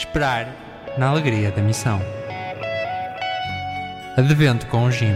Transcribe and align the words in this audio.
Esperar 0.00 0.48
na 0.96 1.08
alegria 1.08 1.50
da 1.52 1.60
missão. 1.60 2.00
Advento 4.16 4.66
com 4.68 4.84
o 4.84 4.90
Jim. 4.90 5.14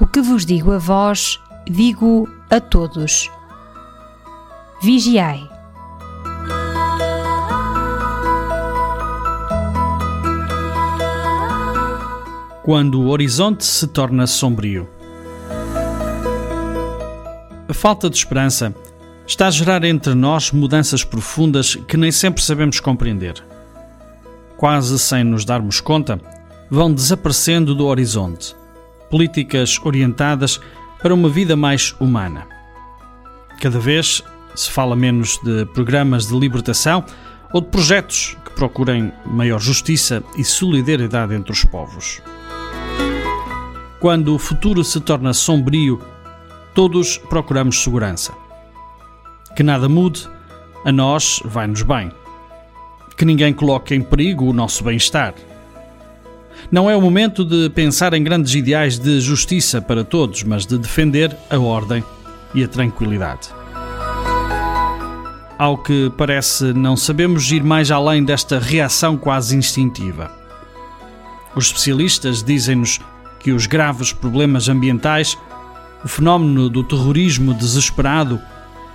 O 0.00 0.06
que 0.08 0.20
vos 0.20 0.44
digo 0.44 0.72
a 0.72 0.78
vós, 0.78 1.40
digo 1.64 2.28
a 2.50 2.60
todos. 2.60 3.30
Vigiai. 4.82 5.53
Quando 12.64 12.98
o 12.98 13.08
horizonte 13.08 13.62
se 13.62 13.86
torna 13.86 14.26
sombrio. 14.26 14.88
A 17.68 17.74
falta 17.74 18.08
de 18.08 18.16
esperança 18.16 18.74
está 19.26 19.48
a 19.48 19.50
gerar 19.50 19.84
entre 19.84 20.14
nós 20.14 20.50
mudanças 20.50 21.04
profundas 21.04 21.76
que 21.76 21.98
nem 21.98 22.10
sempre 22.10 22.42
sabemos 22.42 22.80
compreender. 22.80 23.34
Quase 24.56 24.98
sem 24.98 25.22
nos 25.22 25.44
darmos 25.44 25.78
conta, 25.78 26.18
vão 26.70 26.90
desaparecendo 26.90 27.74
do 27.74 27.84
horizonte 27.84 28.56
políticas 29.10 29.78
orientadas 29.84 30.58
para 31.02 31.12
uma 31.12 31.28
vida 31.28 31.54
mais 31.54 31.94
humana. 32.00 32.46
Cada 33.60 33.78
vez 33.78 34.22
se 34.54 34.70
fala 34.70 34.96
menos 34.96 35.38
de 35.44 35.66
programas 35.66 36.28
de 36.28 36.38
libertação 36.38 37.04
ou 37.52 37.60
de 37.60 37.68
projetos 37.68 38.38
que 38.42 38.52
procurem 38.52 39.12
maior 39.26 39.60
justiça 39.60 40.22
e 40.34 40.42
solidariedade 40.42 41.34
entre 41.34 41.52
os 41.52 41.62
povos. 41.62 42.22
Quando 44.04 44.34
o 44.34 44.38
futuro 44.38 44.84
se 44.84 45.00
torna 45.00 45.32
sombrio, 45.32 45.98
todos 46.74 47.16
procuramos 47.16 47.82
segurança. 47.82 48.34
Que 49.56 49.62
nada 49.62 49.88
mude, 49.88 50.28
a 50.84 50.92
nós 50.92 51.40
vai-nos 51.42 51.80
bem. 51.80 52.12
Que 53.16 53.24
ninguém 53.24 53.54
coloque 53.54 53.94
em 53.94 54.02
perigo 54.02 54.44
o 54.44 54.52
nosso 54.52 54.84
bem-estar. 54.84 55.32
Não 56.70 56.90
é 56.90 56.94
o 56.94 57.00
momento 57.00 57.46
de 57.46 57.70
pensar 57.70 58.12
em 58.12 58.22
grandes 58.22 58.54
ideais 58.54 58.98
de 58.98 59.20
justiça 59.20 59.80
para 59.80 60.04
todos, 60.04 60.42
mas 60.42 60.66
de 60.66 60.76
defender 60.76 61.34
a 61.48 61.58
ordem 61.58 62.04
e 62.54 62.62
a 62.62 62.68
tranquilidade. 62.68 63.48
Ao 65.58 65.78
que 65.78 66.12
parece, 66.14 66.74
não 66.74 66.94
sabemos 66.94 67.50
ir 67.50 67.64
mais 67.64 67.90
além 67.90 68.22
desta 68.22 68.58
reação 68.58 69.16
quase 69.16 69.56
instintiva. 69.56 70.30
Os 71.56 71.68
especialistas 71.68 72.42
dizem-nos 72.42 73.00
que 73.44 73.52
os 73.52 73.66
graves 73.66 74.10
problemas 74.10 74.70
ambientais, 74.70 75.36
o 76.02 76.08
fenómeno 76.08 76.70
do 76.70 76.82
terrorismo 76.82 77.52
desesperado 77.52 78.40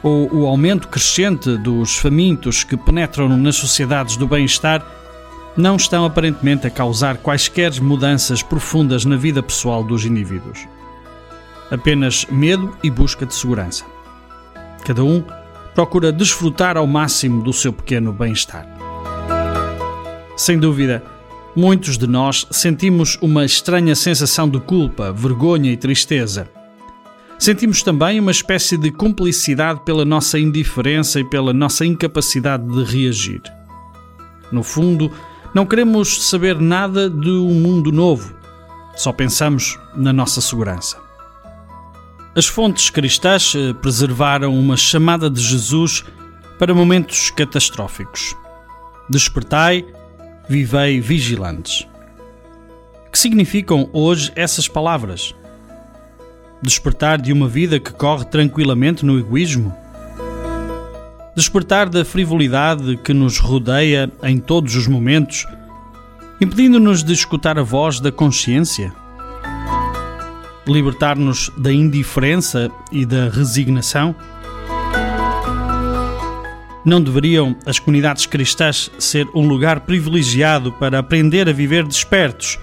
ou 0.02 0.28
o 0.33 0.47
aumento 0.47 0.88
crescente 0.88 1.56
dos 1.58 1.97
famintos 1.97 2.64
que 2.64 2.75
penetram 2.75 3.30
nas 3.30 3.58
sociedades 3.58 4.17
do 4.17 4.28
bem-estar 4.28 4.83
não 5.56 5.75
estão 5.75 6.03
aparentemente 6.03 6.66
a 6.66 6.72
causar 6.72 7.17
quaisquer 7.17 7.80
mudanças 7.80 8.41
profundas 8.41 9.06
na 9.06 9.16
vida 9.16 9.44
pessoal 9.44 9.84
dos 9.84 10.03
indivíduos. 10.03 10.68
Apenas 11.69 12.25
medo 12.25 12.75
e 12.81 12.90
busca 12.90 13.28
de 13.28 13.35
segurança. 13.35 13.85
Cada 14.84 15.03
um 15.03 15.23
procura 15.75 16.12
desfrutar 16.12 16.75
ao 16.75 16.88
máximo 16.88 17.44
do 17.44 17.53
seu 17.53 17.72
pequeno 17.72 18.12
bem-estar. 18.12 18.66
Sem 20.35 20.57
dúvida, 20.57 21.03
Muitos 21.55 21.97
de 21.97 22.05
nós 22.05 22.45
sentimos 22.51 23.17
uma 23.21 23.43
estranha 23.43 23.95
sensação 23.95 24.47
de 24.47 24.59
culpa, 24.59 25.11
vergonha 25.11 25.71
e 25.71 25.77
tristeza. 25.77 26.49
Sentimos 27.39 27.81
também 27.81 28.19
uma 28.19 28.31
espécie 28.31 28.77
de 28.77 28.91
cumplicidade 28.91 29.81
pela 29.83 30.05
nossa 30.05 30.37
indiferença 30.37 31.19
e 31.19 31.23
pela 31.23 31.51
nossa 31.53 31.85
incapacidade 31.85 32.67
de 32.67 32.83
reagir. 32.83 33.41
No 34.51 34.61
fundo, 34.61 35.11
não 35.53 35.65
queremos 35.65 36.29
saber 36.29 36.59
nada 36.59 37.09
de 37.09 37.29
um 37.29 37.53
mundo 37.53 37.91
novo, 37.91 38.35
só 38.95 39.11
pensamos 39.11 39.79
na 39.95 40.13
nossa 40.13 40.41
segurança. 40.41 40.97
As 42.35 42.45
fontes 42.45 42.89
cristãs 42.89 43.53
eh, 43.55 43.73
preservaram 43.73 44.53
uma 44.53 44.77
chamada 44.77 45.29
de 45.29 45.41
Jesus 45.41 46.03
para 46.59 46.75
momentos 46.75 47.31
catastróficos. 47.31 48.35
Despertai 49.09 49.85
vivei 50.49 50.99
vigilantes. 50.99 51.87
Que 53.11 53.19
significam 53.19 53.87
hoje 53.93 54.31
essas 54.35 54.67
palavras? 54.67 55.35
Despertar 56.59 57.21
de 57.21 57.31
uma 57.31 57.47
vida 57.47 57.79
que 57.79 57.93
corre 57.93 58.25
tranquilamente 58.25 59.05
no 59.05 59.19
egoísmo? 59.19 59.71
Despertar 61.35 61.87
da 61.87 62.03
frivolidade 62.03 62.97
que 62.97 63.13
nos 63.13 63.37
rodeia 63.37 64.11
em 64.23 64.39
todos 64.39 64.75
os 64.75 64.87
momentos, 64.87 65.45
impedindo-nos 66.41 67.03
de 67.03 67.13
escutar 67.13 67.59
a 67.59 67.63
voz 67.63 67.99
da 67.99 68.11
consciência? 68.11 68.91
Libertar-nos 70.67 71.51
da 71.57 71.71
indiferença 71.71 72.71
e 72.91 73.05
da 73.05 73.29
resignação? 73.29 74.16
Não 76.85 77.01
deveriam 77.01 77.56
as 77.66 77.78
comunidades 77.78 78.25
cristãs 78.25 78.90
ser 78.97 79.28
um 79.35 79.47
lugar 79.47 79.81
privilegiado 79.81 80.72
para 80.73 81.00
aprender 81.00 81.50
a 81.50 81.53
viver 81.53 81.85
despertos, 81.85 82.57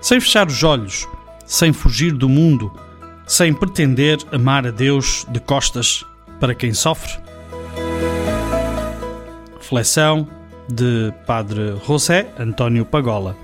sem 0.00 0.20
fechar 0.20 0.46
os 0.48 0.62
olhos, 0.64 1.08
sem 1.46 1.72
fugir 1.72 2.12
do 2.12 2.28
mundo, 2.28 2.72
sem 3.26 3.54
pretender 3.54 4.18
amar 4.32 4.66
a 4.66 4.70
Deus 4.70 5.24
de 5.30 5.38
costas 5.38 6.04
para 6.40 6.54
quem 6.54 6.74
sofre? 6.74 7.12
Reflexão 9.60 10.26
de 10.68 11.12
Padre 11.26 11.76
José 11.86 12.32
António 12.38 12.84
Pagola. 12.84 13.36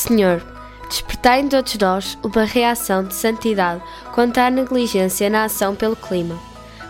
Senhor, 0.00 0.42
despertai 0.88 1.40
em 1.40 1.48
todos 1.48 1.76
nós 1.76 2.18
uma 2.24 2.44
reação 2.44 3.04
de 3.04 3.12
santidade 3.14 3.82
contra 4.14 4.46
a 4.46 4.50
negligência 4.50 5.28
na 5.28 5.44
ação 5.44 5.76
pelo 5.76 5.94
clima, 5.94 6.40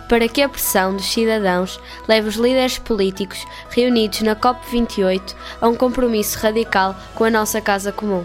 para 0.09 0.29
que 0.29 0.41
a 0.41 0.49
pressão 0.49 0.95
dos 0.95 1.13
cidadãos 1.13 1.81
leve 2.07 2.29
os 2.29 2.37
líderes 2.37 2.79
políticos 2.79 3.45
reunidos 3.71 4.21
na 4.21 4.37
COP28 4.37 5.35
a 5.61 5.67
um 5.67 5.75
compromisso 5.75 6.39
radical 6.39 6.95
com 7.17 7.25
a 7.25 7.31
nossa 7.31 7.61
casa 7.61 7.91
comum. 7.91 8.25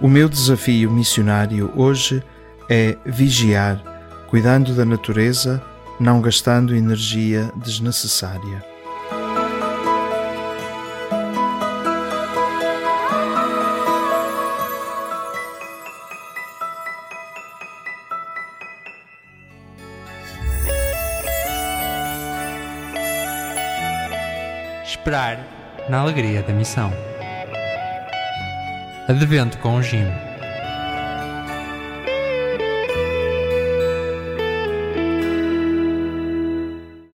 O 0.00 0.08
meu 0.08 0.28
desafio 0.28 0.90
missionário 0.90 1.72
hoje 1.76 2.20
é 2.68 2.96
vigiar, 3.06 3.80
cuidando 4.28 4.74
da 4.74 4.84
natureza 4.84 5.62
não 5.98 6.20
gastando 6.20 6.74
energia 6.74 7.50
desnecessária. 7.56 8.64
Esperar 24.84 25.38
na 25.88 26.00
alegria 26.00 26.42
da 26.42 26.52
missão. 26.52 26.92
Advento 29.08 29.56
com 29.58 29.76
o 29.76 29.82
Jim. 29.82 30.04